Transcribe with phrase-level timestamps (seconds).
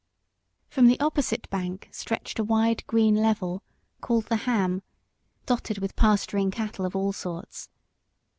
[0.67, 3.61] From the opposite bank stretched a wide green level,
[4.01, 4.81] called the Ham
[5.45, 7.69] dotted with pasturing cattle of all sorts.